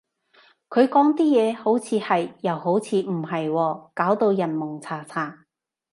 [0.67, 5.45] 佢講啲嘢，好似係，又好似唔係喎，搞到人矇查查